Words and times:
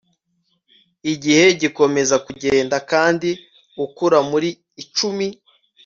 igihe 1.13 1.45
gikomeza 1.61 2.15
kugenda, 2.25 2.75
kandi 2.91 3.29
ukura 3.85 4.19
muri 4.31 4.49
icumi 4.83 5.27